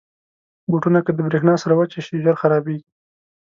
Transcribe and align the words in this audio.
بوټونه 0.69 0.99
که 1.05 1.11
د 1.13 1.19
برېښنا 1.27 1.55
سره 1.63 1.73
وچه 1.79 1.99
شي، 2.05 2.15
ژر 2.23 2.35
خرابېږي. 2.41 2.87